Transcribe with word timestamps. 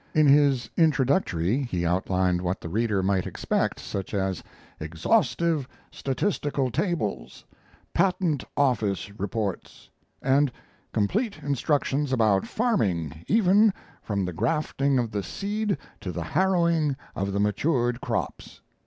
In 0.15 0.25
his 0.25 0.67
Introductory 0.77 1.61
he 1.61 1.85
outlined 1.85 2.41
what 2.41 2.59
the 2.59 2.69
reader 2.69 3.03
might 3.03 3.27
expect, 3.27 3.79
such 3.79 4.15
as 4.15 4.43
"exhaustive 4.79 5.67
statistical 5.91 6.71
tables," 6.71 7.45
"Patent 7.93 8.43
Office 8.57 9.11
reports," 9.19 9.91
and 10.19 10.51
"complete 10.91 11.37
instructions 11.43 12.11
about 12.11 12.47
farming, 12.47 13.23
even 13.27 13.71
from 14.01 14.25
the 14.25 14.33
grafting 14.33 14.97
of 14.97 15.11
the 15.11 15.21
seed 15.21 15.77
to 15.99 16.11
the 16.11 16.23
harrowing 16.23 16.95
of 17.15 17.31
the 17.31 17.39
matured 17.39 18.01
crops." 18.01 18.59